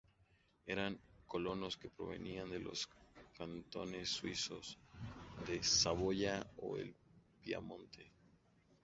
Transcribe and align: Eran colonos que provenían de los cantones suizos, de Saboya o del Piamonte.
Eran 0.65 0.97
colonos 1.27 1.77
que 1.77 1.87
provenían 1.91 2.49
de 2.49 2.57
los 2.59 2.89
cantones 3.37 4.09
suizos, 4.09 4.79
de 5.45 5.61
Saboya 5.61 6.43
o 6.57 6.75
del 6.77 6.95
Piamonte. 7.43 8.11